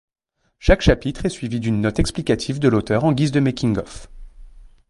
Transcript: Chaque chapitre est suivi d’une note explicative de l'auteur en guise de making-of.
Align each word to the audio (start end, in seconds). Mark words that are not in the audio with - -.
Chaque 0.57 0.81
chapitre 0.81 1.27
est 1.27 1.29
suivi 1.29 1.59
d’une 1.59 1.79
note 1.79 1.99
explicative 1.99 2.57
de 2.57 2.67
l'auteur 2.67 3.03
en 3.03 3.11
guise 3.11 3.31
de 3.31 3.39
making-of. 3.39 4.09